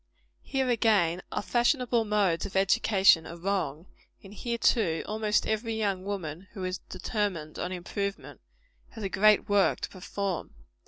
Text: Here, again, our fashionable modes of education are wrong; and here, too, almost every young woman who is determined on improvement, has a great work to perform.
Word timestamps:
Here, 0.41 0.67
again, 0.67 1.21
our 1.31 1.43
fashionable 1.43 2.05
modes 2.05 2.47
of 2.47 2.55
education 2.55 3.27
are 3.27 3.37
wrong; 3.37 3.85
and 4.23 4.33
here, 4.33 4.57
too, 4.57 5.03
almost 5.05 5.45
every 5.45 5.75
young 5.75 6.03
woman 6.05 6.47
who 6.53 6.63
is 6.63 6.79
determined 6.89 7.59
on 7.59 7.71
improvement, 7.71 8.41
has 8.93 9.03
a 9.03 9.09
great 9.09 9.47
work 9.47 9.79
to 9.81 9.89
perform. 9.89 10.55